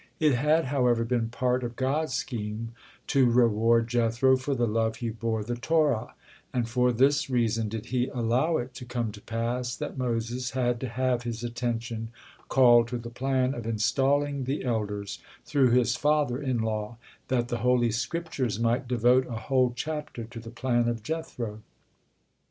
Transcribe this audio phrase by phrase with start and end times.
[0.19, 2.71] It had, however, been part of God's scheme
[3.05, 6.15] to reward Jethro for the love he bore the Torah;
[6.51, 10.79] and for this reason did He allow it to come to pass that Moses had
[10.79, 12.09] to have his attention
[12.49, 16.97] called to the plan of installing the elders through his father in law,
[17.27, 21.61] that the Holy Scriptures might devote a whole chapter to the plan of Jethro.